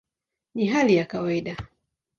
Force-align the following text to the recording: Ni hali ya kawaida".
Ni 0.55 0.67
hali 0.67 0.95
ya 0.95 1.05
kawaida". 1.05 1.57